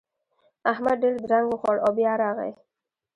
احمد 0.71 0.95
ډېر 1.03 1.15
درنګ 1.23 1.45
وخوړ 1.49 1.77
او 1.85 1.91
بيا 1.97 2.13
راغی. 2.23 2.51